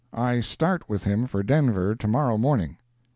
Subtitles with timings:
[0.15, 2.79] I start with him for Denver to morrow morning.